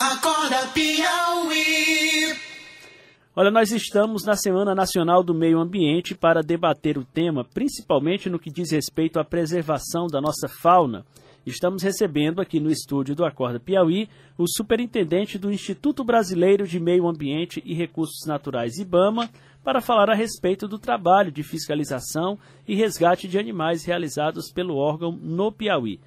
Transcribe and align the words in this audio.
Acorda 0.00 0.66
Piauí. 0.68 2.34
Olha, 3.36 3.50
nós 3.50 3.70
estamos 3.70 4.24
na 4.24 4.34
Semana 4.34 4.74
Nacional 4.74 5.22
do 5.22 5.34
Meio 5.34 5.60
Ambiente 5.60 6.14
para 6.14 6.42
debater 6.42 6.96
o 6.96 7.04
tema, 7.04 7.44
principalmente 7.44 8.30
no 8.30 8.38
que 8.38 8.50
diz 8.50 8.70
respeito 8.70 9.20
à 9.20 9.24
preservação 9.26 10.06
da 10.06 10.18
nossa 10.18 10.48
fauna. 10.48 11.04
Estamos 11.44 11.82
recebendo 11.82 12.40
aqui 12.40 12.58
no 12.58 12.70
estúdio 12.70 13.14
do 13.14 13.26
Acorda 13.26 13.60
Piauí 13.60 14.08
o 14.38 14.46
superintendente 14.48 15.36
do 15.36 15.52
Instituto 15.52 16.02
Brasileiro 16.02 16.66
de 16.66 16.80
Meio 16.80 17.06
Ambiente 17.06 17.62
e 17.62 17.74
Recursos 17.74 18.26
Naturais, 18.26 18.78
IBAMA, 18.78 19.28
para 19.62 19.82
falar 19.82 20.08
a 20.08 20.14
respeito 20.14 20.66
do 20.66 20.78
trabalho 20.78 21.30
de 21.30 21.42
fiscalização 21.42 22.38
e 22.66 22.74
resgate 22.74 23.28
de 23.28 23.38
animais 23.38 23.84
realizados 23.84 24.50
pelo 24.50 24.76
órgão 24.76 25.12
no 25.12 25.52
Piauí. 25.52 26.00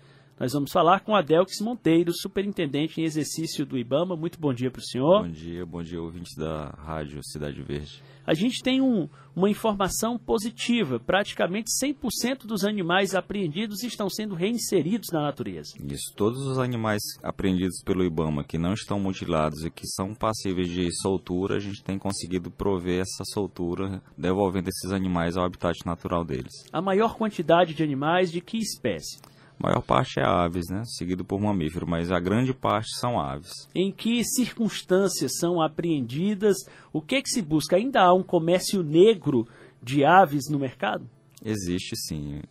Nós 0.43 0.51
vamos 0.51 0.73
falar 0.73 0.99
com 0.99 1.15
Adelques 1.15 1.61
Monteiro, 1.61 2.11
superintendente 2.13 2.99
em 2.99 3.05
exercício 3.05 3.65
do 3.65 3.77
IBAMA. 3.77 4.17
Muito 4.17 4.37
bom 4.37 4.53
dia 4.53 4.69
para 4.69 4.81
o 4.81 4.83
senhor. 4.83 5.23
Bom 5.23 5.31
dia, 5.31 5.65
bom 5.65 5.81
dia, 5.81 6.01
ouvintes 6.01 6.35
da 6.35 6.65
Rádio 6.85 7.23
Cidade 7.23 7.61
Verde. 7.61 8.03
A 8.27 8.33
gente 8.33 8.61
tem 8.61 8.81
um, 8.81 9.07
uma 9.33 9.49
informação 9.49 10.19
positiva. 10.19 10.99
Praticamente 10.99 11.69
100% 11.81 12.45
dos 12.45 12.65
animais 12.65 13.15
apreendidos 13.15 13.83
estão 13.83 14.09
sendo 14.09 14.35
reinseridos 14.35 15.07
na 15.13 15.21
natureza. 15.21 15.75
Isso, 15.81 16.13
todos 16.13 16.41
os 16.41 16.59
animais 16.59 17.01
apreendidos 17.23 17.81
pelo 17.81 18.03
IBAMA 18.03 18.43
que 18.43 18.57
não 18.57 18.73
estão 18.73 18.99
mutilados 18.99 19.63
e 19.63 19.71
que 19.71 19.87
são 19.87 20.13
passíveis 20.13 20.67
de 20.67 20.91
soltura, 21.01 21.55
a 21.55 21.59
gente 21.59 21.81
tem 21.81 21.97
conseguido 21.97 22.51
prover 22.51 22.99
essa 22.99 23.23
soltura, 23.33 24.03
devolvendo 24.17 24.67
esses 24.67 24.91
animais 24.91 25.37
ao 25.37 25.45
habitat 25.45 25.85
natural 25.85 26.25
deles. 26.25 26.65
A 26.73 26.81
maior 26.81 27.15
quantidade 27.15 27.73
de 27.73 27.81
animais 27.81 28.29
de 28.29 28.41
que 28.41 28.57
espécie? 28.57 29.31
A 29.59 29.67
maior 29.67 29.81
parte 29.81 30.19
é 30.19 30.23
aves, 30.23 30.65
né? 30.69 30.83
Seguido 30.85 31.23
por 31.23 31.39
mamífero, 31.39 31.87
mas 31.87 32.11
a 32.11 32.19
grande 32.19 32.53
parte 32.53 32.95
são 32.99 33.19
aves. 33.19 33.67
Em 33.73 33.91
que 33.91 34.23
circunstâncias 34.23 35.37
são 35.39 35.61
apreendidas? 35.61 36.57
O 36.91 37.01
que, 37.01 37.21
que 37.21 37.29
se 37.29 37.41
busca? 37.41 37.75
Ainda 37.75 38.01
há 38.01 38.13
um 38.13 38.23
comércio 38.23 38.83
negro 38.83 39.47
de 39.81 40.03
aves 40.03 40.49
no 40.49 40.59
mercado? 40.59 41.07
Existe 41.43 41.95
sim. 41.95 42.41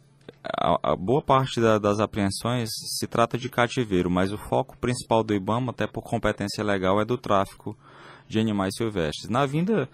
A, 0.45 0.93
a 0.93 0.97
boa 0.97 1.23
parte 1.23 1.61
da, 1.61 1.79
das 1.79 2.01
apreensões 2.01 2.69
se 2.99 3.07
trata 3.07 3.39
de 3.39 3.49
cativeiro, 3.49 4.11
mas 4.11 4.33
o 4.33 4.39
foco 4.39 4.77
principal 4.79 5.23
do 5.23 5.35
IBAMA, 5.35 5.71
até 5.71 5.87
por 5.87 6.03
competência 6.03 6.65
legal, 6.65 7.01
é 7.01 7.05
do 7.05 7.17
tráfico 7.17 7.77
de 8.29 8.39
animais 8.39 8.75
silvestres. 8.77 9.31
Na 9.31 9.47
vinda 9.47 9.89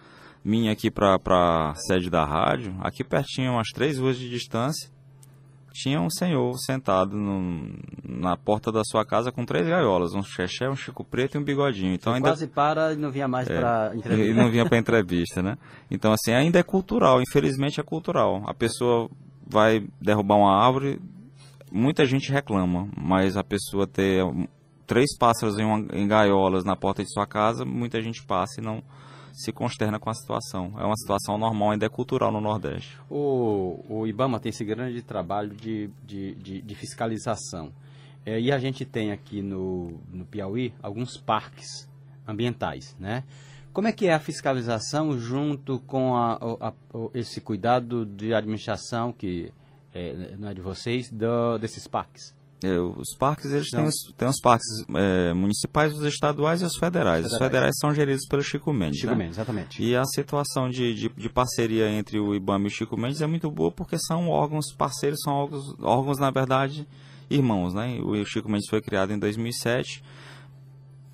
minha 0.44 0.72
aqui 0.72 0.90
para 0.90 1.16
a 1.70 1.74
sede 1.74 2.08
da 2.08 2.24
rádio, 2.24 2.74
aqui 2.80 3.04
pertinho, 3.04 3.52
umas 3.52 3.68
três 3.68 3.98
ruas 3.98 4.16
de 4.16 4.30
distância, 4.30 4.90
tinha 5.72 6.00
um 6.00 6.10
senhor 6.10 6.52
sentado 6.58 7.16
no, 7.16 7.78
na 8.04 8.36
porta 8.36 8.72
da 8.72 8.82
sua 8.84 9.04
casa 9.04 9.30
com 9.30 9.44
três 9.44 9.66
gaiolas, 9.66 10.14
um 10.14 10.22
xexé, 10.22 10.68
um 10.68 10.76
chico 10.76 11.04
preto 11.04 11.36
e 11.36 11.38
um 11.38 11.44
bigodinho. 11.44 11.94
Então 11.94 12.12
ainda 12.12 12.28
quase 12.28 12.46
para 12.46 12.92
e 12.92 12.96
não 12.96 13.10
vinha 13.10 13.28
mais 13.28 13.48
é, 13.48 13.58
para 13.58 13.92
entrevista. 13.94 14.30
E 14.30 14.34
não 14.34 14.50
vinha 14.50 14.66
para 14.66 14.78
entrevista, 14.78 15.42
né? 15.42 15.56
Então 15.90 16.12
assim, 16.12 16.32
ainda 16.32 16.58
é 16.58 16.62
cultural, 16.62 17.20
infelizmente 17.20 17.80
é 17.80 17.82
cultural. 17.82 18.42
A 18.46 18.54
pessoa 18.54 19.08
vai 19.46 19.86
derrubar 20.00 20.36
uma 20.36 20.64
árvore, 20.64 21.00
muita 21.70 22.04
gente 22.04 22.32
reclama, 22.32 22.88
mas 22.96 23.36
a 23.36 23.44
pessoa 23.44 23.86
ter 23.86 24.24
três 24.86 25.16
pássaros 25.18 25.58
em, 25.58 25.64
uma, 25.64 25.86
em 25.92 26.08
gaiolas 26.08 26.64
na 26.64 26.74
porta 26.74 27.02
de 27.02 27.12
sua 27.12 27.26
casa, 27.26 27.64
muita 27.64 28.00
gente 28.00 28.24
passa 28.24 28.60
e 28.60 28.64
não 28.64 28.82
se 29.38 29.52
consterna 29.52 30.00
com 30.00 30.10
a 30.10 30.14
situação. 30.14 30.74
É 30.76 30.84
uma 30.84 30.96
situação 30.96 31.38
normal, 31.38 31.70
ainda 31.70 31.86
é 31.86 31.88
cultural 31.88 32.32
no 32.32 32.40
Nordeste. 32.40 32.98
O, 33.08 33.84
o 33.88 34.04
IBAMA 34.04 34.40
tem 34.40 34.50
esse 34.50 34.64
grande 34.64 35.00
trabalho 35.00 35.50
de, 35.50 35.88
de, 36.04 36.34
de, 36.34 36.60
de 36.60 36.74
fiscalização. 36.74 37.72
É, 38.26 38.40
e 38.40 38.50
a 38.50 38.58
gente 38.58 38.84
tem 38.84 39.12
aqui 39.12 39.40
no, 39.40 40.00
no 40.12 40.24
Piauí 40.24 40.74
alguns 40.82 41.16
parques 41.16 41.88
ambientais, 42.26 42.96
né? 42.98 43.22
Como 43.72 43.86
é 43.86 43.92
que 43.92 44.08
é 44.08 44.14
a 44.14 44.18
fiscalização 44.18 45.16
junto 45.16 45.78
com 45.86 46.16
a, 46.16 46.32
a, 46.34 46.68
a, 46.68 46.72
esse 47.14 47.40
cuidado 47.40 48.04
de 48.04 48.34
administração 48.34 49.12
que 49.12 49.52
é, 49.94 50.34
não 50.36 50.48
é 50.48 50.54
de 50.54 50.60
vocês, 50.60 51.12
do, 51.12 51.58
desses 51.58 51.86
parques? 51.86 52.34
É, 52.62 52.76
os 52.76 53.14
parques, 53.16 53.52
eles 53.52 53.70
têm 53.70 53.84
os, 53.84 53.94
têm 54.16 54.28
os 54.28 54.40
parques 54.40 54.66
é, 54.94 55.32
municipais, 55.32 55.96
os 55.96 56.04
estaduais 56.04 56.60
e 56.60 56.64
os 56.64 56.76
federais. 56.76 57.22
federais. 57.22 57.32
Os 57.32 57.38
federais 57.38 57.78
são 57.78 57.94
geridos 57.94 58.26
pelo 58.26 58.42
Chico 58.42 58.72
Mendes. 58.72 58.98
Chico 58.98 59.12
né? 59.12 59.18
Mendes, 59.18 59.36
exatamente. 59.36 59.82
E 59.82 59.94
a 59.94 60.04
situação 60.04 60.68
de, 60.68 60.92
de, 60.92 61.08
de, 61.08 61.28
parceria 61.28 61.88
entre 61.88 62.18
o 62.18 62.34
IBAMA 62.34 62.64
e 62.64 62.66
o 62.66 62.70
Chico 62.70 62.96
Mendes 62.96 63.20
é 63.20 63.26
muito 63.28 63.48
boa 63.48 63.70
porque 63.70 63.96
são 63.96 64.28
órgãos 64.28 64.72
parceiros, 64.72 65.20
são 65.22 65.34
órgãos, 65.34 65.74
órgãos 65.80 66.18
na 66.18 66.30
verdade, 66.32 66.86
irmãos. 67.30 67.72
Né? 67.72 68.00
O 68.02 68.24
Chico 68.24 68.50
Mendes 68.50 68.68
foi 68.68 68.82
criado 68.82 69.12
em 69.12 69.18
2007, 69.20 70.02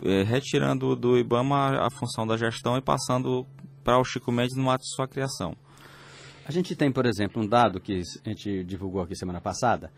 é, 0.02 0.22
retirando 0.22 0.96
do 0.96 1.18
IBAMA 1.18 1.56
a, 1.56 1.86
a 1.88 1.90
função 1.90 2.26
da 2.26 2.38
gestão 2.38 2.78
e 2.78 2.80
passando 2.80 3.46
para 3.82 3.98
o 3.98 4.04
Chico 4.04 4.32
Mendes 4.32 4.56
no 4.56 4.70
ato 4.70 4.82
de 4.82 4.94
sua 4.94 5.06
criação. 5.06 5.54
A 6.46 6.52
gente 6.52 6.74
tem, 6.74 6.90
por 6.90 7.04
exemplo, 7.04 7.42
um 7.42 7.46
dado 7.46 7.80
que 7.80 8.00
a 8.24 8.28
gente 8.28 8.64
divulgou 8.64 9.02
aqui 9.02 9.14
semana 9.14 9.42
passada, 9.42 9.92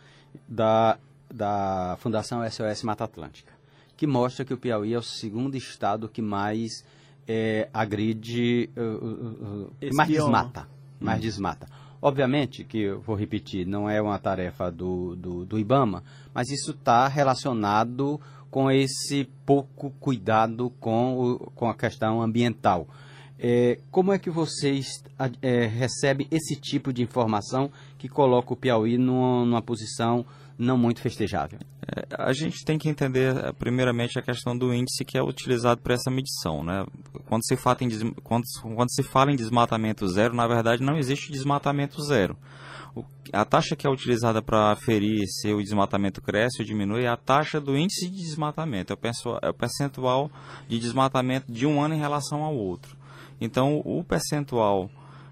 da 0.48 0.98
da 1.32 1.96
Fundação 2.00 2.48
SOS 2.48 2.82
Mata 2.82 3.04
Atlântica, 3.04 3.52
que 3.96 4.06
mostra 4.06 4.44
que 4.44 4.54
o 4.54 4.58
Piauí 4.58 4.92
é 4.92 4.98
o 4.98 5.02
segundo 5.02 5.56
estado 5.56 6.08
que 6.08 6.22
mais 6.22 6.84
é, 7.26 7.68
agride, 7.72 8.70
uh, 8.76 8.80
uh, 8.80 9.72
uh, 9.82 9.94
mais 9.94 10.08
desmata, 10.08 10.68
mais 11.00 11.18
hum. 11.18 11.22
desmata. 11.22 11.66
Obviamente 12.00 12.62
que, 12.62 12.78
eu 12.78 13.00
vou 13.00 13.16
repetir, 13.16 13.66
não 13.66 13.88
é 13.88 14.00
uma 14.00 14.18
tarefa 14.18 14.70
do, 14.70 15.16
do, 15.16 15.44
do 15.44 15.58
IBAMA, 15.58 16.04
mas 16.32 16.50
isso 16.50 16.72
está 16.72 17.08
relacionado 17.08 18.20
com 18.50 18.70
esse 18.70 19.24
pouco 19.44 19.90
cuidado 19.98 20.70
com, 20.78 21.18
o, 21.18 21.38
com 21.54 21.68
a 21.68 21.74
questão 21.74 22.22
ambiental. 22.22 22.86
É, 23.38 23.78
como 23.90 24.12
é 24.12 24.18
que 24.18 24.30
vocês 24.30 25.02
é, 25.42 25.66
recebem 25.66 26.26
esse 26.30 26.56
tipo 26.56 26.92
de 26.92 27.02
informação 27.02 27.70
que 27.98 28.08
coloca 28.08 28.52
o 28.52 28.56
Piauí 28.56 28.96
numa, 28.96 29.44
numa 29.44 29.62
posição 29.62 30.24
não 30.58 30.76
muito 30.76 31.00
festejável? 31.00 31.58
É, 31.86 32.06
a 32.18 32.32
gente 32.32 32.64
tem 32.64 32.78
que 32.78 32.88
entender, 32.88 33.36
é, 33.36 33.52
primeiramente, 33.52 34.18
a 34.18 34.22
questão 34.22 34.56
do 34.56 34.72
índice 34.72 35.04
que 35.04 35.16
é 35.16 35.22
utilizado 35.22 35.80
para 35.80 35.94
essa 35.94 36.10
medição. 36.10 36.64
Né? 36.64 36.84
Quando, 37.26 37.44
se 37.44 37.56
fala 37.56 37.78
em 37.80 38.12
quando, 38.22 38.44
quando 38.74 38.90
se 38.90 39.02
fala 39.02 39.32
em 39.32 39.36
desmatamento 39.36 40.06
zero, 40.08 40.34
na 40.34 40.46
verdade 40.46 40.82
não 40.82 40.96
existe 40.96 41.30
desmatamento 41.30 42.02
zero. 42.02 42.36
O, 42.94 43.04
a 43.32 43.44
taxa 43.44 43.76
que 43.76 43.86
é 43.86 43.90
utilizada 43.90 44.40
para 44.40 44.72
aferir 44.72 45.26
se 45.26 45.52
o 45.52 45.62
desmatamento 45.62 46.22
cresce 46.22 46.60
ou 46.60 46.66
diminui 46.66 47.04
é 47.04 47.08
a 47.08 47.16
taxa 47.16 47.60
do 47.60 47.76
índice 47.76 48.08
de 48.08 48.16
desmatamento, 48.16 48.92
é 48.92 48.96
o, 48.96 49.38
é 49.42 49.50
o 49.50 49.54
percentual 49.54 50.30
de 50.66 50.78
desmatamento 50.78 51.52
de 51.52 51.66
um 51.66 51.82
ano 51.82 51.94
em 51.94 51.98
relação 51.98 52.42
ao 52.42 52.56
outro. 52.56 52.96
Então, 53.40 53.82
o 53.84 54.02
percentual 54.02 54.90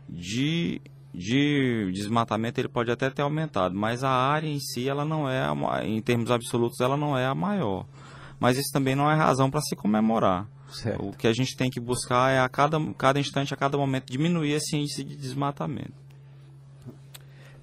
de 0.09 0.81
de 1.15 1.93
desmatamento 1.93 2.61
ele 2.61 2.69
pode 2.69 2.91
até 2.91 3.09
ter 3.09 3.23
aumentado, 3.23 3.75
mas 3.75 4.03
a 4.03 4.11
área 4.11 4.49
em 4.49 4.59
si 4.59 4.89
ela 4.89 5.05
não 5.05 5.29
é, 5.29 5.47
em 5.87 6.01
termos 6.03 6.31
absolutos, 6.31 6.81
ela 6.81 6.97
não 6.97 7.17
é 7.17 7.25
a 7.25 7.35
maior. 7.35 7.87
Mas 8.41 8.59
isso 8.59 8.73
também 8.73 8.97
não 8.97 9.11
é 9.11 9.15
razão 9.15 9.51
para 9.51 9.61
se 9.61 9.77
comemorar. 9.77 10.49
Certo. 10.69 11.07
O 11.07 11.13
que 11.13 11.29
a 11.29 11.33
gente 11.33 11.57
tem 11.57 11.71
que 11.71 11.79
buscar 11.79 12.33
é 12.33 12.41
a 12.41 12.49
cada, 12.49 12.79
cada 12.95 13.21
instante, 13.21 13.55
a 13.55 13.57
cada 13.57 13.79
momento, 13.79 14.11
diminuir 14.11 14.53
esse 14.53 14.77
índice 14.77 15.05
de 15.05 15.15
desmatamento. 15.15 15.93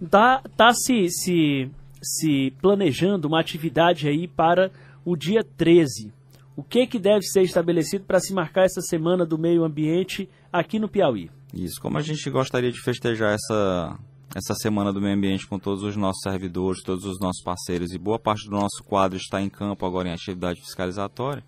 Tá, 0.09 0.41
tá 0.55 0.73
se, 0.73 1.09
se, 1.09 1.69
se 2.01 2.53
planejando 2.61 3.27
uma 3.27 3.41
atividade 3.41 4.07
aí 4.07 4.27
para 4.29 4.71
o 5.03 5.17
dia 5.17 5.43
13. 5.43 6.11
O 6.55 6.63
que, 6.63 6.87
que 6.87 6.97
deve 6.97 7.23
ser 7.23 7.41
estabelecido 7.41 8.05
para 8.05 8.19
se 8.19 8.33
marcar 8.33 8.63
essa 8.63 8.81
semana 8.81 9.25
do 9.25 9.37
meio 9.37 9.63
ambiente 9.63 10.29
aqui 10.51 10.79
no 10.79 10.87
Piauí? 10.87 11.29
Isso, 11.53 11.81
como 11.81 11.97
a 11.97 12.01
gente 12.01 12.29
gostaria 12.29 12.71
de 12.71 12.81
festejar 12.81 13.33
essa, 13.33 13.99
essa 14.33 14.55
semana 14.55 14.93
do 14.93 15.01
meio 15.01 15.15
ambiente 15.15 15.45
com 15.45 15.59
todos 15.59 15.83
os 15.83 15.97
nossos 15.97 16.21
servidores, 16.23 16.81
todos 16.81 17.03
os 17.03 17.19
nossos 17.19 17.43
parceiros 17.43 17.91
e 17.91 17.97
boa 17.97 18.17
parte 18.17 18.45
do 18.45 18.51
nosso 18.51 18.81
quadro 18.85 19.17
está 19.17 19.41
em 19.41 19.49
campo 19.49 19.85
agora 19.85 20.07
em 20.07 20.13
atividade 20.13 20.61
fiscalizatória, 20.61 21.43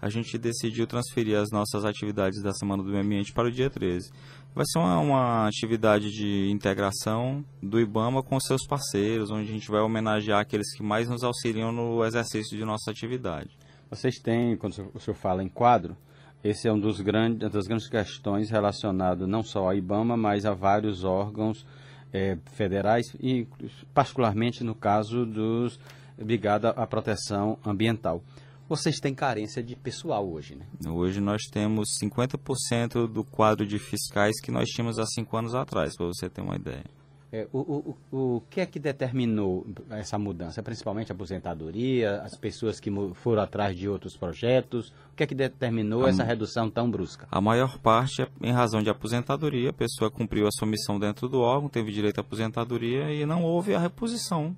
a 0.00 0.08
gente 0.08 0.38
decidiu 0.38 0.86
transferir 0.86 1.36
as 1.36 1.50
nossas 1.50 1.84
atividades 1.84 2.42
da 2.42 2.52
semana 2.52 2.82
do 2.82 2.90
meio 2.90 3.02
ambiente 3.02 3.32
para 3.32 3.48
o 3.48 3.50
dia 3.50 3.70
13. 3.70 4.12
Vai 4.54 4.64
ser 4.66 4.78
uma, 4.78 4.98
uma 4.98 5.48
atividade 5.48 6.10
de 6.10 6.48
integração 6.50 7.44
do 7.60 7.80
IBAMA 7.80 8.22
com 8.22 8.38
seus 8.38 8.64
parceiros, 8.66 9.30
onde 9.30 9.48
a 9.48 9.52
gente 9.52 9.68
vai 9.68 9.80
homenagear 9.80 10.40
aqueles 10.40 10.76
que 10.76 10.82
mais 10.82 11.08
nos 11.08 11.24
auxiliam 11.24 11.72
no 11.72 12.04
exercício 12.04 12.56
de 12.56 12.64
nossa 12.64 12.90
atividade. 12.90 13.58
Vocês 13.90 14.16
têm, 14.18 14.56
quando 14.56 14.90
o 14.94 15.00
senhor 15.00 15.16
fala 15.16 15.42
em 15.42 15.48
quadro, 15.48 15.96
esse 16.44 16.68
é 16.68 16.72
um 16.72 16.78
dos 16.78 17.00
grandes, 17.00 17.50
das 17.50 17.66
grandes 17.66 17.88
questões 17.88 18.50
relacionado 18.50 19.26
não 19.26 19.42
só 19.42 19.70
à 19.70 19.74
IBAMA, 19.74 20.14
mas 20.14 20.44
a 20.44 20.52
vários 20.52 21.02
órgãos 21.02 21.66
é, 22.12 22.36
federais 22.52 23.06
e 23.18 23.48
particularmente 23.94 24.62
no 24.62 24.74
caso 24.74 25.24
dos 25.24 25.80
ligado 26.18 26.66
à 26.66 26.86
proteção 26.86 27.58
ambiental. 27.64 28.22
Vocês 28.68 28.96
têm 28.98 29.14
carência 29.14 29.62
de 29.62 29.74
pessoal 29.74 30.26
hoje, 30.30 30.54
né? 30.54 30.64
Hoje 30.86 31.20
nós 31.20 31.42
temos 31.50 31.88
50% 32.02 33.06
do 33.06 33.24
quadro 33.24 33.66
de 33.66 33.78
fiscais 33.78 34.40
que 34.40 34.50
nós 34.50 34.68
tínhamos 34.68 34.98
há 34.98 35.06
cinco 35.06 35.36
anos 35.36 35.54
atrás, 35.54 35.96
para 35.96 36.06
você 36.06 36.30
ter 36.30 36.40
uma 36.40 36.56
ideia. 36.56 36.84
É, 37.34 37.48
o, 37.52 37.58
o, 37.58 37.96
o, 38.12 38.36
o 38.36 38.40
que 38.48 38.60
é 38.60 38.66
que 38.66 38.78
determinou 38.78 39.66
essa 39.90 40.16
mudança? 40.16 40.62
Principalmente 40.62 41.10
a 41.10 41.16
aposentadoria, 41.16 42.20
as 42.22 42.36
pessoas 42.36 42.78
que 42.78 42.88
foram 43.14 43.42
atrás 43.42 43.76
de 43.76 43.88
outros 43.88 44.16
projetos. 44.16 44.90
O 45.12 45.16
que 45.16 45.24
é 45.24 45.26
que 45.26 45.34
determinou 45.34 46.06
essa 46.06 46.22
redução 46.22 46.70
tão 46.70 46.88
brusca? 46.88 47.26
A 47.32 47.40
maior 47.40 47.76
parte 47.78 48.22
é 48.22 48.28
em 48.40 48.52
razão 48.52 48.80
de 48.84 48.88
aposentadoria, 48.88 49.70
a 49.70 49.72
pessoa 49.72 50.12
cumpriu 50.12 50.46
a 50.46 50.50
sua 50.52 50.68
missão 50.68 50.96
dentro 50.96 51.28
do 51.28 51.40
órgão, 51.40 51.68
teve 51.68 51.90
direito 51.90 52.18
à 52.18 52.20
aposentadoria 52.20 53.12
e 53.12 53.26
não 53.26 53.42
houve 53.42 53.74
a 53.74 53.80
reposição 53.80 54.56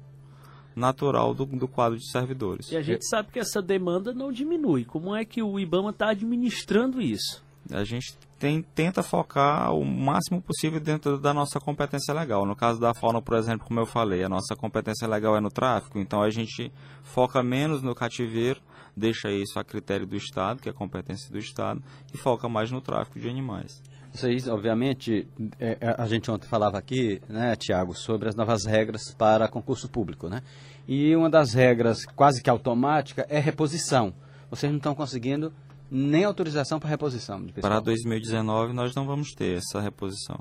natural 0.74 1.32
do, 1.32 1.46
do 1.46 1.66
quadro 1.66 1.98
de 1.98 2.10
servidores. 2.10 2.70
E 2.70 2.76
a 2.76 2.82
gente 2.82 3.08
sabe 3.08 3.32
que 3.32 3.38
essa 3.38 3.62
demanda 3.62 4.12
não 4.12 4.30
diminui. 4.30 4.84
Como 4.84 5.16
é 5.16 5.24
que 5.24 5.42
o 5.42 5.58
IBAMA 5.58 5.90
está 5.90 6.10
administrando 6.10 7.00
isso? 7.00 7.42
A 7.70 7.84
gente 7.84 8.18
tem, 8.38 8.62
tenta 8.62 9.02
focar 9.02 9.72
o 9.74 9.84
máximo 9.84 10.40
possível 10.42 10.78
dentro 10.78 11.18
da 11.18 11.32
nossa 11.32 11.58
competência 11.58 12.12
legal. 12.12 12.44
No 12.44 12.54
caso 12.54 12.78
da 12.78 12.92
fauna, 12.94 13.22
por 13.22 13.36
exemplo, 13.36 13.66
como 13.66 13.80
eu 13.80 13.86
falei, 13.86 14.22
a 14.24 14.28
nossa 14.28 14.54
competência 14.54 15.08
legal 15.08 15.36
é 15.36 15.40
no 15.40 15.50
tráfico, 15.50 15.98
então 15.98 16.22
a 16.22 16.30
gente 16.30 16.70
foca 17.02 17.42
menos 17.42 17.82
no 17.82 17.94
cativeiro, 17.94 18.60
deixa 18.96 19.30
isso 19.30 19.58
a 19.58 19.64
critério 19.64 20.06
do 20.06 20.16
Estado, 20.16 20.60
que 20.60 20.68
é 20.68 20.72
a 20.72 20.74
competência 20.74 21.30
do 21.30 21.38
Estado, 21.38 21.82
e 22.12 22.18
foca 22.18 22.48
mais 22.48 22.70
no 22.70 22.80
tráfico 22.80 23.18
de 23.18 23.28
animais. 23.28 23.82
Aí, 24.22 24.38
obviamente, 24.48 25.28
é, 25.58 25.76
é, 25.80 25.94
a 25.98 26.06
gente 26.06 26.30
ontem 26.30 26.46
falava 26.46 26.78
aqui, 26.78 27.20
né, 27.28 27.54
Tiago, 27.56 27.94
sobre 27.94 28.28
as 28.28 28.34
novas 28.34 28.64
regras 28.64 29.14
para 29.16 29.48
concurso 29.48 29.88
público, 29.88 30.28
né? 30.28 30.42
E 30.88 31.14
uma 31.14 31.28
das 31.28 31.52
regras 31.52 32.06
quase 32.06 32.42
que 32.42 32.48
automática 32.48 33.26
é 33.28 33.38
reposição. 33.38 34.14
Vocês 34.48 34.70
não 34.70 34.78
estão 34.78 34.94
conseguindo 34.94 35.52
nem 35.90 36.24
autorização 36.24 36.78
para 36.80 36.88
reposição 36.88 37.44
de 37.44 37.52
pessoal. 37.52 37.72
Para 37.72 37.80
2019 37.80 38.72
nós 38.72 38.94
não 38.94 39.06
vamos 39.06 39.32
ter 39.32 39.58
essa 39.58 39.80
reposição. 39.80 40.38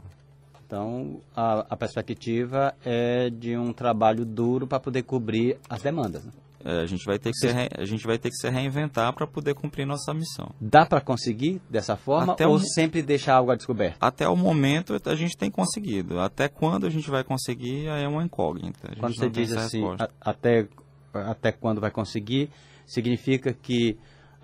Então, 0.66 1.22
a, 1.36 1.66
a 1.70 1.78
perspectiva 1.78 2.74
é 2.84 3.30
de 3.30 3.56
um 3.56 3.72
trabalho 3.72 4.26
duro 4.26 4.66
para 4.66 4.80
poder 4.80 5.04
cobrir 5.04 5.58
as 5.70 5.82
demandas. 5.82 6.26
Né? 6.26 6.32
É, 6.68 6.82
a, 6.82 6.86
gente 6.88 7.06
vai 7.06 7.20
ter 7.20 7.30
que 7.32 7.38
se 7.38 7.48
re- 7.52 7.70
a 7.78 7.86
gente 7.86 8.04
vai 8.08 8.18
ter 8.18 8.30
que 8.32 8.36
se 8.38 8.50
reinventar 8.50 9.14
para 9.14 9.28
poder 9.28 9.54
cumprir 9.54 9.86
nossa 9.86 10.12
missão. 10.12 10.50
Dá 10.60 10.84
para 10.84 11.00
conseguir 11.00 11.62
dessa 11.70 11.96
forma 11.96 12.34
Até 12.34 12.48
ou 12.48 12.56
um- 12.56 12.60
sempre 12.60 13.04
deixar 13.04 13.36
algo 13.36 13.52
a 13.52 13.56
descoberto? 13.56 13.98
Até 14.02 14.28
o 14.28 14.36
momento 14.36 15.00
a 15.06 15.16
gente 15.16 15.38
tem 15.38 15.52
conseguido. 15.52 16.20
Até 16.20 16.48
quando 16.48 16.88
a 16.88 16.90
gente 16.90 17.08
vai 17.12 17.24
conseguir 17.24 17.86
é 17.86 18.08
uma 18.08 18.24
incógnita. 18.24 18.92
Quando 19.00 19.16
você 19.16 19.30
diz 19.30 19.52
assim, 19.56 19.84
a- 20.00 20.10
até, 20.20 20.68
até 21.14 21.52
quando 21.52 21.80
vai 21.80 21.92
conseguir, 21.92 22.50
significa 22.88 23.54
que 23.54 23.96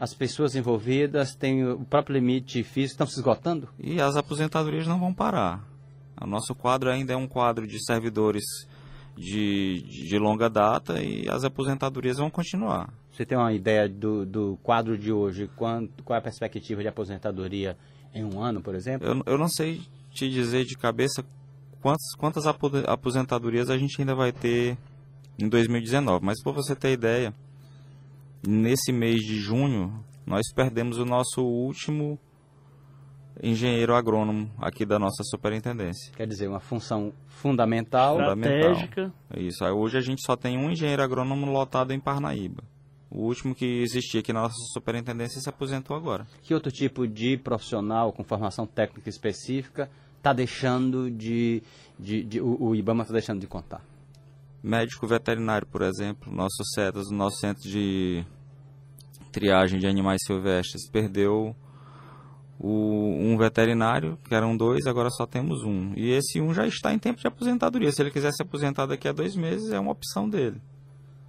as 0.01 0.15
pessoas 0.15 0.55
envolvidas 0.55 1.35
têm 1.35 1.63
o 1.63 1.85
próprio 1.85 2.15
limite 2.15 2.63
físico, 2.63 2.93
estão 2.93 3.05
se 3.05 3.19
esgotando? 3.19 3.69
E 3.79 4.01
as 4.01 4.15
aposentadorias 4.15 4.87
não 4.87 4.99
vão 4.99 5.13
parar. 5.13 5.63
O 6.19 6.25
nosso 6.25 6.55
quadro 6.55 6.89
ainda 6.89 7.13
é 7.13 7.15
um 7.15 7.27
quadro 7.27 7.67
de 7.67 7.77
servidores 7.85 8.43
de, 9.15 9.83
de, 10.07 10.17
longa 10.17 10.49
data 10.49 10.99
e 10.99 11.29
as 11.29 11.43
aposentadorias 11.43 12.17
vão 12.17 12.31
continuar. 12.31 12.91
Você 13.11 13.23
tem 13.27 13.37
uma 13.37 13.53
ideia 13.53 13.87
do, 13.87 14.25
do 14.25 14.57
quadro 14.63 14.97
de 14.97 15.11
hoje? 15.11 15.47
Quanto, 15.55 16.03
qual 16.03 16.15
é 16.15 16.19
a 16.19 16.23
perspectiva 16.23 16.81
de 16.81 16.87
aposentadoria 16.87 17.77
em 18.11 18.23
um 18.23 18.41
ano, 18.41 18.59
por 18.59 18.73
exemplo? 18.73 19.07
Eu, 19.07 19.21
eu 19.23 19.37
não 19.37 19.47
sei 19.47 19.83
te 20.09 20.27
dizer 20.27 20.65
de 20.65 20.75
cabeça 20.75 21.23
quantas, 21.79 22.15
quantas 22.17 22.47
apo- 22.47 22.71
aposentadorias 22.87 23.69
a 23.69 23.77
gente 23.77 24.01
ainda 24.01 24.15
vai 24.15 24.31
ter 24.31 24.75
em 25.37 25.47
2019, 25.47 26.25
mas 26.25 26.41
para 26.41 26.53
você 26.53 26.75
ter 26.75 26.91
ideia, 26.91 27.31
nesse 28.45 28.91
mês 28.91 29.21
de 29.21 29.35
junho 29.39 30.03
nós 30.25 30.43
perdemos 30.53 30.97
o 30.97 31.05
nosso 31.05 31.41
último 31.43 32.19
engenheiro 33.41 33.95
agrônomo 33.95 34.49
aqui 34.57 34.85
da 34.85 34.99
nossa 34.99 35.23
superintendência. 35.23 36.11
Quer 36.15 36.27
dizer, 36.27 36.47
uma 36.47 36.59
função 36.59 37.11
fundamental. 37.27 38.17
Fundamental. 38.17 38.71
Estratégica. 38.71 39.13
É 39.31 39.41
Isso. 39.41 39.63
Aí 39.65 39.71
hoje 39.71 39.97
a 39.97 40.01
gente 40.01 40.21
só 40.25 40.35
tem 40.35 40.57
um 40.57 40.69
engenheiro 40.69 41.01
agrônomo 41.01 41.45
lotado 41.51 41.91
em 41.91 41.99
Parnaíba. 41.99 42.63
O 43.09 43.23
último 43.23 43.53
que 43.55 43.65
existia 43.81 44.21
aqui 44.21 44.31
na 44.31 44.41
nossa 44.43 44.55
superintendência 44.73 45.41
se 45.41 45.49
aposentou 45.49 45.97
agora. 45.97 46.25
Que 46.43 46.53
outro 46.53 46.71
tipo 46.71 47.07
de 47.07 47.35
profissional 47.37 48.13
com 48.13 48.23
formação 48.23 48.65
técnica 48.65 49.09
específica 49.09 49.89
está 50.17 50.31
deixando 50.33 51.09
de, 51.09 51.61
de, 51.99 52.23
de- 52.23 52.39
o, 52.41 52.61
o 52.69 52.75
IBAMA 52.75 53.01
está 53.01 53.13
deixando 53.13 53.39
de 53.41 53.47
contar? 53.47 53.83
Médico 54.63 55.07
veterinário, 55.07 55.67
por 55.67 55.81
exemplo, 55.81 56.31
nosso 56.31 56.63
CETAS, 56.75 57.07
o 57.07 57.13
nosso 57.13 57.37
centro 57.37 57.63
de 57.63 58.23
triagem 59.31 59.79
de 59.79 59.87
animais 59.87 60.21
silvestres, 60.25 60.87
perdeu 60.89 61.55
o, 62.59 63.15
um 63.19 63.37
veterinário, 63.37 64.19
que 64.23 64.35
eram 64.35 64.55
dois, 64.55 64.85
agora 64.85 65.09
só 65.09 65.25
temos 65.25 65.63
um. 65.63 65.93
E 65.95 66.11
esse 66.11 66.39
um 66.39 66.53
já 66.53 66.67
está 66.67 66.93
em 66.93 66.99
tempo 66.99 67.19
de 67.19 67.27
aposentadoria. 67.27 67.91
Se 67.91 68.01
ele 68.01 68.11
quiser 68.11 68.31
se 68.33 68.43
aposentar 68.43 68.85
daqui 68.85 69.07
a 69.07 69.11
dois 69.11 69.35
meses, 69.35 69.71
é 69.71 69.79
uma 69.79 69.91
opção 69.91 70.29
dele. 70.29 70.61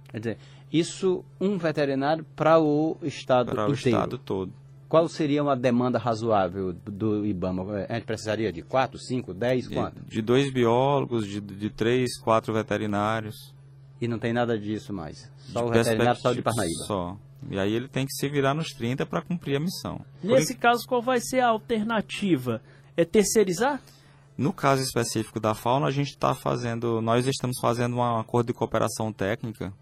Quer 0.09 0.19
dizer, 0.19 0.37
isso 0.71 1.25
um 1.41 1.57
veterinário 1.57 2.23
para 2.35 2.59
o 2.59 2.97
estado 3.01 3.51
Para 3.51 3.67
o 3.67 3.73
inteiro. 3.73 3.89
estado 3.89 4.17
todo. 4.19 4.53
Qual 4.93 5.07
seria 5.07 5.41
uma 5.41 5.55
demanda 5.55 5.97
razoável 5.97 6.71
do 6.71 7.25
IBAMA? 7.25 7.87
A 7.89 7.95
gente 7.95 8.05
precisaria 8.05 8.53
de 8.53 8.61
4, 8.61 8.99
5, 8.99 9.33
10, 9.33 9.67
De, 9.67 9.73
quanto? 9.73 10.05
de 10.05 10.21
dois 10.21 10.53
biólogos, 10.53 11.25
de, 11.25 11.41
de 11.41 11.71
três, 11.71 12.15
quatro 12.19 12.53
veterinários. 12.53 13.55
E 13.99 14.07
não 14.07 14.19
tem 14.19 14.31
nada 14.31 14.55
disso 14.55 14.93
mais. 14.93 15.31
Só 15.51 15.61
De 15.61 15.65
o 15.65 15.71
veterinário 15.71 16.21
só 16.21 16.31
de 16.31 16.43
Parnaíba. 16.43 16.85
Só. 16.85 17.17
E 17.49 17.57
aí 17.57 17.73
ele 17.73 17.87
tem 17.87 18.05
que 18.05 18.13
se 18.13 18.29
virar 18.29 18.53
nos 18.53 18.67
30 18.67 19.03
para 19.07 19.23
cumprir 19.23 19.55
a 19.55 19.59
missão. 19.59 19.99
Por 20.21 20.29
Nesse 20.29 20.53
caso, 20.53 20.85
qual 20.87 21.01
vai 21.01 21.19
ser 21.19 21.39
a 21.39 21.47
alternativa? 21.47 22.61
É 22.95 23.03
terceirizar? 23.03 23.81
No 24.37 24.53
caso 24.53 24.83
específico 24.83 25.39
da 25.39 25.55
fauna, 25.55 25.87
a 25.87 25.91
gente 25.91 26.09
está 26.09 26.35
fazendo, 26.35 27.01
nós 27.01 27.25
estamos 27.25 27.57
fazendo 27.59 27.95
um 27.95 28.03
acordo 28.19 28.45
de 28.45 28.53
cooperação 28.53 29.11
técnica 29.11 29.73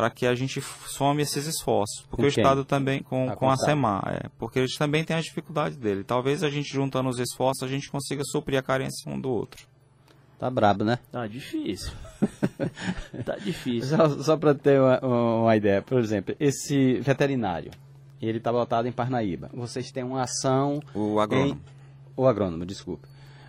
para 0.00 0.08
que 0.08 0.24
a 0.24 0.34
gente 0.34 0.62
some 0.62 1.20
esses 1.20 1.46
esforços. 1.46 2.06
Porque 2.08 2.22
Com 2.22 2.26
o? 2.26 2.28
Estado 2.28 2.64
também, 2.64 3.02
com, 3.02 3.28
Ah, 3.28 3.36
com 3.36 3.50
a 3.50 3.56
SEMA. 3.58 4.02
É, 4.06 4.28
porque 4.38 4.60
eles 4.60 4.74
também 4.76 5.04
têm 5.04 5.14
as 5.14 5.26
dificuldades 5.26 5.76
dele. 5.76 6.02
Talvez 6.02 6.42
a 6.42 6.48
gente 6.48 6.72
juntando 6.72 7.10
os 7.10 7.18
esforços, 7.18 7.62
a 7.62 7.68
gente 7.68 7.90
consiga 7.90 8.24
suprir 8.24 8.58
a 8.58 8.62
carência 8.62 9.12
um 9.12 9.20
do 9.20 9.28
outro. 9.28 9.66
Tá 10.38 10.48
brabo, 10.48 10.84
né? 10.84 10.98
Tá 11.12 11.26
difícil. 11.26 11.92
tá 13.26 13.36
difícil. 13.36 13.94
Só, 13.94 14.08
só 14.22 14.36
para 14.38 14.54
ter 14.54 14.80
uma, 14.80 14.98
uma 15.04 15.54
ideia, 15.54 15.82
por 15.82 16.00
exemplo, 16.00 16.34
esse 16.40 16.98
veterinário, 17.00 17.70
ele 18.22 18.38
está 18.38 18.50
botado 18.50 18.88
em 18.88 18.92
Parnaíba. 18.92 19.50
Vocês 19.52 19.92
têm 19.92 20.02
uma 20.02 20.22
ação 20.22 20.80
O 20.94 21.20
agrônomo. 21.20 21.60
O 22.16 22.26
agrônomo, 22.26 22.64
desculpa. 22.64 23.06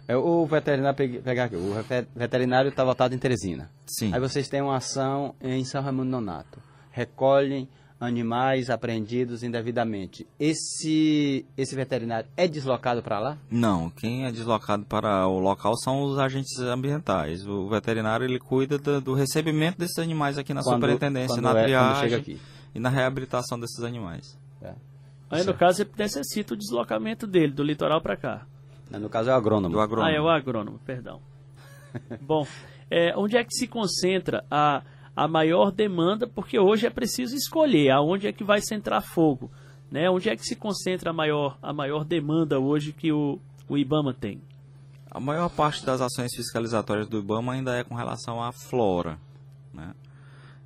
É, 0.08 0.16
o 0.16 0.46
veterinário, 0.46 1.22
pegar 1.22 1.46
aqui, 1.46 1.56
o 1.56 1.74
ve- 1.84 2.08
veterinário 2.16 2.70
está 2.70 2.84
votado 2.84 3.14
em 3.16 3.18
Teresina. 3.18 3.70
Sim. 3.86 4.14
Aí 4.14 4.20
vocês 4.20 4.48
têm 4.50 4.62
uma 4.62 4.76
ação 4.78 5.34
em 5.42 5.64
São 5.64 5.82
Raimundo 5.82 6.10
Nonato. 6.10 6.60
Recolhem 6.92 7.68
animais 8.00 8.70
apreendidos 8.72 9.44
indevidamente. 9.44 10.26
Esse, 10.40 11.46
esse 11.56 11.76
veterinário 11.76 12.28
é 12.36 12.48
deslocado 12.48 13.02
para 13.04 13.20
lá? 13.20 13.38
Não, 13.50 13.90
quem 13.92 14.26
é 14.26 14.32
deslocado 14.32 14.84
para 14.86 15.28
o 15.28 15.38
local 15.40 15.78
são 15.78 16.02
os 16.04 16.18
agentes 16.18 16.58
ambientais. 16.60 17.46
O 17.48 17.70
veterinário 17.70 18.26
ele 18.26 18.40
cuida 18.40 18.78
do, 18.80 19.00
do 19.00 19.14
recebimento 19.14 19.78
desses 19.78 20.00
animais 20.00 20.38
aqui 20.38 20.54
na 20.54 20.64
Quando- 20.64 20.76
superintendência, 20.82 21.36
quando 21.36 21.44
na 21.54 21.60
é- 21.60 21.64
triagem 21.64 22.02
chega 22.10 22.18
aqui. 22.18 22.42
e 22.74 22.80
na 22.80 22.90
reabilitação 22.90 23.60
desses 23.60 23.84
animais. 23.84 24.38
É. 24.62 24.74
Aí, 25.30 25.44
no 25.46 25.54
caso, 25.54 25.78
você 25.78 25.90
necessita 25.98 26.54
o 26.54 26.58
deslocamento 26.58 27.26
dele, 27.28 27.54
do 27.54 27.64
litoral 27.64 28.02
para 28.02 28.18
cá. 28.18 28.46
No 29.00 29.10
caso 29.10 29.30
é 29.30 29.34
o 29.34 29.36
agrônomo. 29.36 29.74
Do 29.74 29.80
agrônomo. 29.80 30.10
Ah, 30.10 30.14
é 30.14 30.22
o 30.22 30.30
agrônomo, 30.30 30.80
perdão. 30.86 31.22
Bom, 32.22 32.46
é, 32.90 33.14
onde 33.18 33.38
é 33.38 33.44
que 33.44 33.54
se 33.54 33.68
concentra 33.68 34.46
a, 34.50 34.84
a 35.16 35.28
maior 35.28 35.72
demanda? 35.72 36.28
Porque 36.28 36.60
hoje 36.60 36.86
é 36.86 36.90
preciso 36.90 37.36
escolher 37.36 37.92
aonde 37.92 38.28
é 38.28 38.34
que 38.34 38.44
vai 38.44 38.62
centrar 38.62 39.02
fogo. 39.02 39.50
Né? 39.90 40.10
Onde 40.10 40.30
é 40.30 40.36
que 40.36 40.44
se 40.44 40.56
concentra 40.56 41.10
a 41.10 41.14
maior, 41.14 41.58
a 41.62 41.74
maior 41.74 42.04
demanda 42.04 42.60
hoje 42.60 42.94
que 42.94 43.12
o, 43.12 43.40
o 43.68 43.78
IBAMA 43.78 44.14
tem? 44.14 44.42
A 45.10 45.20
maior 45.20 45.50
parte 45.50 45.86
das 45.86 46.00
ações 46.00 46.34
fiscalizatórias 46.34 47.08
do 47.08 47.20
IBAMA 47.20 47.54
ainda 47.54 47.76
é 47.76 47.84
com 47.84 47.96
relação 47.96 48.42
à 48.42 48.52
flora. 48.54 49.18
Né? 49.74 49.94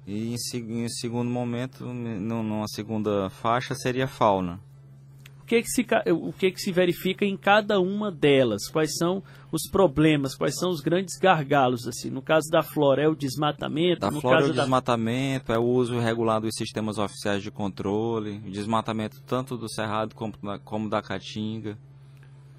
E 0.05 0.35
em, 0.35 0.83
em 0.83 0.89
segundo 0.89 1.29
momento, 1.29 1.83
numa 1.85 2.67
segunda 2.67 3.29
faixa, 3.29 3.73
seria 3.73 4.05
a 4.05 4.07
fauna. 4.07 4.59
O 5.45 5.47
que, 5.47 5.61
que 5.61 5.69
se, 5.69 5.85
o 6.11 6.33
que, 6.33 6.49
que 6.49 6.59
se 6.59 6.71
verifica 6.71 7.23
em 7.23 7.37
cada 7.37 7.79
uma 7.79 8.11
delas? 8.11 8.67
Quais 8.67 8.97
são 8.97 9.21
os 9.51 9.69
problemas? 9.69 10.33
Quais 10.35 10.55
são 10.57 10.71
os 10.71 10.81
grandes 10.81 11.19
gargalos? 11.19 11.87
assim 11.87 12.09
No 12.09 12.19
caso 12.19 12.49
da 12.49 12.63
flora, 12.63 13.03
é 13.03 13.07
o 13.07 13.13
desmatamento? 13.13 14.01
Da 14.01 14.09
no 14.09 14.21
flora 14.21 14.37
é 14.37 14.39
caso 14.39 14.51
o 14.51 14.55
desmatamento, 14.55 15.53
é 15.53 15.59
o 15.59 15.63
uso 15.63 15.93
irregular 15.93 16.41
dos 16.41 16.55
sistemas 16.55 16.97
oficiais 16.97 17.43
de 17.43 17.51
controle, 17.51 18.41
o 18.43 18.49
desmatamento 18.49 19.21
tanto 19.21 19.55
do 19.55 19.71
cerrado 19.71 20.15
como 20.15 20.33
da, 20.41 20.57
como 20.57 20.89
da 20.89 20.99
caatinga. 20.99 21.77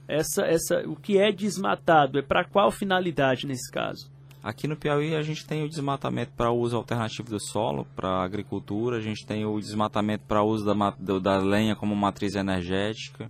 essa, 0.06 0.42
essa, 0.42 0.88
o 0.88 0.94
que 0.94 1.18
é 1.18 1.32
desmatado? 1.32 2.20
É 2.20 2.22
para 2.22 2.44
qual 2.44 2.70
finalidade 2.70 3.48
nesse 3.48 3.68
caso? 3.68 4.08
Aqui 4.46 4.68
no 4.68 4.76
Piauí 4.76 5.16
a 5.16 5.22
gente 5.22 5.44
tem 5.44 5.64
o 5.64 5.68
desmatamento 5.68 6.30
para 6.36 6.52
uso 6.52 6.76
alternativo 6.76 7.28
do 7.28 7.40
solo, 7.40 7.84
para 7.96 8.22
agricultura, 8.22 8.98
a 8.98 9.00
gente 9.00 9.26
tem 9.26 9.44
o 9.44 9.58
desmatamento 9.58 10.22
para 10.24 10.40
uso 10.44 10.64
da, 10.64 11.18
da 11.18 11.38
lenha 11.38 11.74
como 11.74 11.96
matriz 11.96 12.36
energética, 12.36 13.28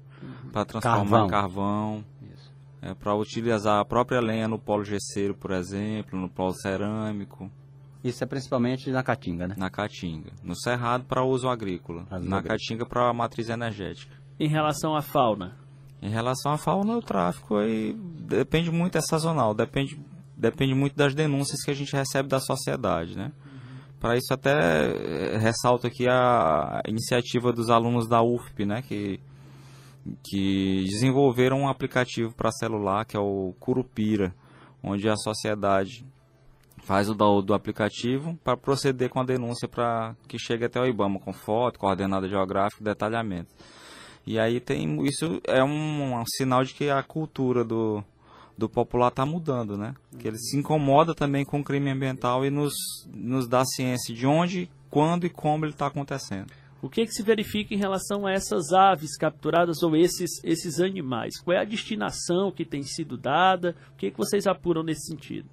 para 0.52 0.66
transformar 0.66 1.26
Carvão. 1.26 1.26
em 1.26 1.30
carvão. 1.30 2.04
Isso. 2.35 2.52
é, 2.82 2.92
para 2.92 3.14
utilizar 3.14 3.80
a 3.80 3.85
própria 3.87 4.20
lenha 4.20 4.46
no 4.46 4.58
polo 4.58 4.85
gesseiro, 4.85 5.35
por 5.35 5.52
exemplo, 5.52 6.20
no 6.20 6.28
polo 6.28 6.52
cerâmico. 6.52 7.50
Isso 8.04 8.23
é 8.23 8.26
principalmente 8.26 8.90
na 8.90 9.02
Caatinga, 9.02 9.49
né? 9.49 9.54
Na 9.56 9.70
Caatinga. 9.70 10.32
No 10.44 10.54
Cerrado 10.54 11.04
para 11.04 11.25
uso 11.25 11.49
agrícola. 11.49 12.06
Na 12.11 12.16
agrícola. 12.16 12.42
Caatinga 12.42 12.85
para 12.85 13.11
matriz 13.14 13.49
energética. 13.49 14.14
Em 14.38 14.49
relação 14.49 14.94
à 14.94 15.00
fauna, 15.00 15.56
Em 16.02 16.11
relação 16.11 16.52
à 16.52 16.58
fauna, 16.58 16.94
o 16.94 17.00
tráfico 17.00 17.56
aí 17.56 17.94
depende 17.94 18.70
muito, 18.70 18.99
é 18.99 19.00
sazonal, 19.00 19.54
depende, 19.54 19.99
depende 20.37 20.75
muito 20.75 20.95
das 20.95 21.14
denúncias 21.14 21.62
que 21.62 21.71
a 21.71 21.75
gente 21.75 21.95
recebe 21.95 22.28
da 22.28 22.38
sociedade, 22.38 23.16
né? 23.16 23.33
Para 23.99 24.16
isso 24.16 24.33
até 24.33 24.52
eh, 24.52 25.38
ressalto 25.38 25.87
aqui 25.87 26.07
a 26.09 26.83
iniciativa 26.87 27.52
dos 27.52 27.71
alunos 27.71 28.07
da 28.07 28.23
UFP, 28.23 28.66
né? 28.66 28.83
Que, 28.83 29.19
que 30.25 30.85
desenvolveram 30.85 31.61
um 31.61 31.69
aplicativo 31.69 32.35
para 32.35 32.52
celular 32.52 33.07
que 33.07 33.16
é 33.16 33.21
o 33.21 33.55
Curupira, 33.59 34.35
onde 34.83 35.09
a 35.09 35.16
sociedade 35.16 36.07
faz 36.85 37.09
o 37.09 37.14
download 37.14 37.47
do 37.47 37.55
aplicativo 37.55 38.38
para 38.45 38.57
proceder 38.57 39.09
com 39.09 39.21
a 39.21 39.25
denúncia 39.25 39.66
para 39.66 40.14
que 40.28 40.38
chegue 40.38 40.66
até 40.66 40.81
o 40.81 40.87
IBAMA 40.87 41.19
com 41.19 41.33
foto, 41.33 41.78
coordenada 41.78 42.28
geográfica, 42.28 42.85
detalhamento. 42.85 43.52
E 44.26 44.38
aí 44.38 44.61
tem 44.61 45.05
isso 45.05 45.40
é 45.45 45.64
um, 45.64 46.21
um 46.21 46.25
sinal 46.26 46.62
de 46.62 46.75
que 46.75 46.90
a 46.90 47.02
cultura 47.02 47.64
do, 47.64 48.05
do 48.56 48.68
popular 48.68 49.08
está 49.08 49.26
mudando, 49.26 49.76
né? 49.76 49.94
Que 50.18 50.28
ele 50.28 50.38
se 50.38 50.56
incomoda 50.56 51.14
também 51.14 51.44
com 51.44 51.60
o 51.60 51.64
crime 51.64 51.90
ambiental 51.90 52.44
e 52.44 52.50
nos, 52.50 52.75
nos 53.12 53.46
dá 53.46 53.64
ciência 53.64 54.14
de 54.14 54.26
onde, 54.26 54.70
quando 54.90 55.26
e 55.26 55.30
como 55.30 55.64
ele 55.64 55.72
está 55.72 55.86
acontecendo. 55.86 56.50
o 56.80 56.88
que, 56.88 57.04
que 57.04 57.12
se 57.12 57.22
verifica 57.22 57.75
em 57.75 57.78
relação 57.78 58.26
a 58.26 58.32
essas 58.32 58.72
aves 58.72 59.16
capturadas 59.16 59.82
ou 59.82 59.94
esses, 59.96 60.42
esses 60.42 60.80
animais? 60.80 61.38
Qual 61.40 61.56
é 61.56 61.60
a 61.60 61.64
destinação 61.64 62.50
que 62.50 62.64
tem 62.64 62.82
sido 62.82 63.16
dada? 63.16 63.75
O 63.92 63.96
que, 63.96 64.10
que 64.10 64.16
vocês 64.16 64.46
apuram 64.46 64.82
nesse 64.82 65.06
sentido? 65.06 65.48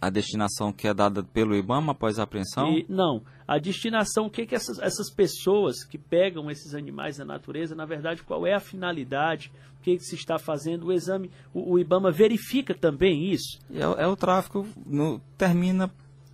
A 0.00 0.10
destinação 0.10 0.72
que 0.72 0.86
é 0.88 0.94
dada 0.94 1.22
pelo 1.22 1.54
IBAMA 1.56 1.92
após 1.92 2.18
a 2.18 2.22
apreensão 2.24 2.72
E, 2.72 2.84
não, 2.88 3.22
a 3.46 3.58
destinação, 3.58 4.26
o 4.26 4.30
que, 4.30 4.44
que 4.46 4.54
essas, 4.54 4.78
essas 4.78 5.10
pessoas 5.12 5.84
que 5.84 5.96
pegam 5.98 6.50
esses 6.50 6.74
animais 6.74 7.16
da 7.16 7.24
natureza, 7.24 7.74
na 7.74 7.86
verdade, 7.86 8.22
qual 8.22 8.46
é 8.46 8.54
a 8.54 8.60
finalidade, 8.60 9.50
o 9.80 9.82
que, 9.82 9.96
que 9.96 10.04
se 10.04 10.14
está 10.14 10.38
fazendo? 10.38 10.86
O 10.86 10.92
exame, 10.92 11.30
o, 11.52 11.72
o 11.74 11.78
IBAMA 11.78 12.10
verifica 12.10 12.74
também 12.74 13.30
isso? 13.32 13.58
é, 13.74 13.86
o- 13.86 13.94
é 13.94 14.06
o 14.06 14.16
tráfico 14.16 14.66
no- 14.86 15.20
termina 15.38 15.90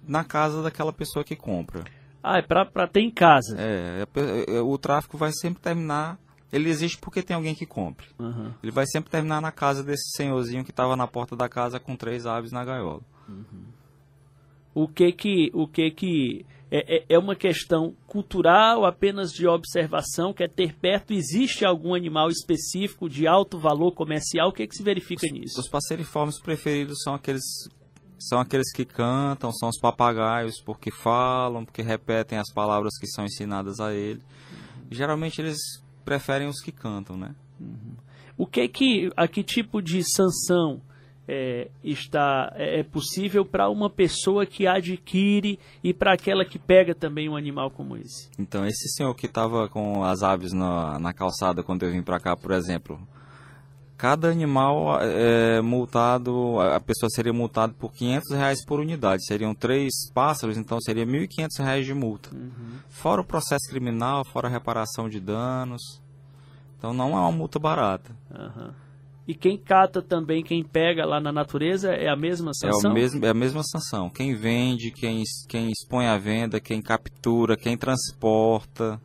na 0.07 0.25
casa 0.25 0.63
daquela 0.63 0.93
pessoa 0.93 1.25
que 1.25 1.37
compra. 1.37 1.85
Ah, 2.23 2.39
é 2.39 2.43
para 2.43 2.87
ter 2.87 3.01
em 3.01 3.11
casa. 3.11 3.57
É, 3.59 4.03
é, 4.03 4.07
pe- 4.07 4.45
é, 4.49 4.61
o 4.61 4.77
tráfico 4.77 5.17
vai 5.17 5.33
sempre 5.33 5.63
terminar. 5.63 6.19
Ele 6.53 6.69
existe 6.69 6.99
porque 6.99 7.23
tem 7.23 7.35
alguém 7.37 7.55
que 7.55 7.65
compre. 7.65 8.09
Aham. 8.19 8.53
Ele 8.63 8.73
vai 8.73 8.85
sempre 8.87 9.09
terminar 9.11 9.41
na 9.41 9.53
casa 9.53 9.83
desse 9.85 10.17
senhorzinho 10.17 10.65
que 10.65 10.71
estava 10.71 10.97
na 10.97 11.07
porta 11.07 11.37
da 11.37 11.49
casa 11.49 11.79
com 11.79 11.95
três 11.97 12.27
aves 12.27 12.51
na 12.53 12.65
gaiola. 12.65 13.01
O 14.75 14.87
que 14.87 15.13
que, 15.13 15.51
o 15.53 15.67
que 15.67 15.91
que 15.91 16.47
é, 16.71 16.99
é- 16.99 17.05
é 17.09 17.19
uma 17.19 17.35
questão 17.35 17.95
cultural, 18.07 18.85
apenas 18.85 19.33
de 19.33 19.47
observação, 19.47 20.33
quer 20.33 20.49
ter 20.49 20.75
perto, 20.77 21.13
existe 21.13 21.65
algum 21.65 21.95
animal 21.95 22.29
específico 22.31 23.09
de 23.09 23.27
alto 23.27 23.59
valor 23.59 23.93
comercial? 23.93 24.51
O 24.51 24.53
que 24.53 24.67
que 24.67 24.77
se 24.77 24.83
verifica 24.83 25.27
nisso? 25.27 25.59
Os 25.59 25.69
passeriformes 25.69 26.41
preferidos 26.41 27.03
são 27.03 27.15
aqueles 27.15 27.43
são 28.23 28.39
aqueles 28.39 28.71
que 28.71 28.85
cantam, 28.85 29.51
são 29.51 29.71
os 29.71 29.81
papagaios, 29.81 30.61
porque 30.61 30.91
falam, 30.91 31.65
porque 31.65 31.81
repetem 31.81 32.39
as 32.39 32.53
palavras 32.53 32.99
que 32.99 33.07
são 33.07 33.25
ensinadas 33.25 33.81
a 33.81 33.95
ele. 33.95 34.21
Geralmente 34.91 35.41
eles 35.41 35.59
preferem 36.05 36.47
os 36.47 36.61
que 36.61 36.71
cantam, 36.71 37.17
né? 37.17 37.35
O 38.37 38.47
que 38.47 38.69
que, 38.69 39.11
a 39.17 39.27
que 39.27 39.43
tipo 39.43 39.81
de 39.81 40.03
sanção 40.05 40.83
é, 41.33 41.69
está 41.85 42.53
é, 42.57 42.81
é 42.81 42.83
possível 42.83 43.45
para 43.45 43.69
uma 43.69 43.89
pessoa 43.89 44.45
que 44.45 44.67
adquire 44.67 45.61
e 45.83 45.95
para 45.95 46.15
aquela 46.15 46.45
que 46.45 46.59
pega 46.59 46.93
também 46.93 47.29
um 47.29 47.37
animal 47.37 47.71
como 47.71 47.97
esse? 47.97 48.29
Então, 48.37 48.67
esse 48.67 48.89
senhor 48.97 49.15
que 49.15 49.27
estava 49.27 49.69
com 49.69 50.03
as 50.03 50.23
aves 50.25 50.53
na, 50.53 50.99
na 50.99 51.13
calçada 51.13 51.63
quando 51.63 51.85
eu 51.85 51.93
vim 51.93 52.03
para 52.03 52.19
cá, 52.19 52.37
por 52.37 52.51
exemplo, 52.51 53.01
cada 53.97 54.29
animal 54.29 55.01
é 55.01 55.61
multado, 55.61 56.59
a 56.59 56.81
pessoa 56.81 57.09
seria 57.11 57.33
multada 57.33 57.73
por 57.79 57.93
500 57.93 58.31
reais 58.33 58.65
por 58.65 58.81
unidade. 58.81 59.25
Seriam 59.25 59.55
três 59.55 59.93
pássaros, 60.13 60.57
então 60.57 60.81
seria 60.81 61.07
1.500 61.07 61.49
reais 61.59 61.87
de 61.87 61.95
multa. 61.95 62.31
Fora 62.89 63.21
o 63.21 63.25
processo 63.25 63.71
criminal, 63.71 64.25
fora 64.25 64.49
a 64.49 64.51
reparação 64.51 65.09
de 65.09 65.21
danos. 65.21 66.03
Então 66.77 66.93
não 66.93 67.11
é 67.11 67.21
uma 67.21 67.31
multa 67.31 67.59
barata. 67.61 68.11
Aham. 68.35 68.75
E 69.31 69.35
quem 69.35 69.57
cata 69.57 70.03
também, 70.03 70.43
quem 70.43 70.65
pega 70.65 71.07
lá 71.07 71.21
na 71.21 71.31
natureza, 71.31 71.93
é 71.93 72.09
a 72.09 72.17
mesma 72.17 72.51
É, 72.51 72.55
sanção? 72.55 72.91
o 72.91 72.95
mesmo, 72.95 73.25
é 73.25 73.29
a 73.29 73.35
mesma 73.35 73.63
sanção. 73.63 74.11
Quem 74.11 74.35
vende, 74.35 74.91
quem, 74.91 75.23
quem 75.49 75.71
expõe 75.71 76.07
à 76.09 76.19
venda, 76.19 76.59
quem 76.59 76.83
captura, 76.83 77.57
quem 77.57 77.77
transporta, 77.79 79.01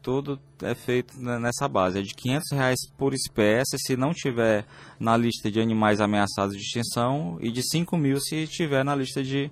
tudo 0.00 0.40
é 0.62 0.74
feito 0.74 1.12
ne- 1.20 1.38
nessa 1.38 1.68
base. 1.68 1.98
É 1.98 2.02
de 2.02 2.14
500 2.14 2.52
reais 2.52 2.78
por 2.96 3.12
espécie 3.12 3.76
se 3.78 3.98
não 3.98 4.14
tiver 4.14 4.64
na 4.98 5.14
lista 5.14 5.50
de 5.50 5.60
animais 5.60 6.00
ameaçados 6.00 6.54
de 6.56 6.62
extinção 6.62 7.36
e 7.38 7.50
de 7.52 7.62
5 7.62 7.94
mil 7.98 8.18
se 8.18 8.36
estiver 8.44 8.82
na 8.82 8.94
lista 8.94 9.22
de 9.22 9.50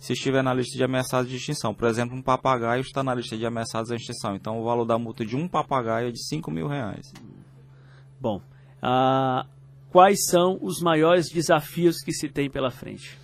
se 0.00 0.14
estiver 0.14 0.42
na 0.42 0.54
lista 0.54 0.74
de 0.74 0.82
ameaçados 0.82 1.30
de 1.30 1.36
extinção. 1.36 1.74
Por 1.74 1.86
exemplo, 1.86 2.16
um 2.16 2.22
papagaio 2.22 2.80
está 2.80 3.04
na 3.04 3.14
lista 3.14 3.36
de 3.36 3.44
ameaçados 3.44 3.90
de 3.90 3.96
extinção. 3.96 4.34
Então 4.34 4.58
o 4.58 4.64
valor 4.64 4.86
da 4.86 4.98
multa 4.98 5.22
de 5.22 5.36
um 5.36 5.46
papagaio 5.46 6.08
é 6.08 6.10
de 6.10 6.26
5 6.26 6.50
mil 6.50 6.66
reais. 6.66 7.12
Bom, 8.18 8.40
ah, 8.82 9.46
quais 9.90 10.26
são 10.26 10.58
os 10.60 10.80
maiores 10.80 11.28
desafios 11.30 12.02
que 12.02 12.12
se 12.12 12.28
tem 12.28 12.50
pela 12.50 12.70
frente? 12.70 13.22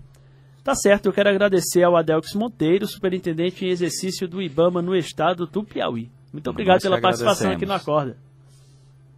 Tá 0.67 0.75
certo, 0.75 1.05
eu 1.05 1.13
quero 1.13 1.29
agradecer 1.29 1.81
ao 1.81 1.95
Adelx 1.95 2.33
Monteiro, 2.33 2.86
superintendente 2.86 3.63
em 3.63 3.69
exercício 3.69 4.27
do 4.27 4.41
IBAMA 4.41 4.81
no 4.81 4.93
estado 4.97 5.47
do 5.47 5.63
Piauí. 5.63 6.12
Muito 6.29 6.50
obrigado 6.50 6.74
Nós 6.74 6.83
pela 6.83 7.00
participação 7.00 7.51
aqui 7.53 7.65
no 7.65 7.71
Acorda. 7.71 8.17